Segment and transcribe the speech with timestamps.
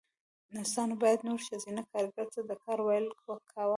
[0.55, 3.07] نرسانو بيا نورو ښځينه کاريګرو ته د کار ويل
[3.51, 3.69] کاوه.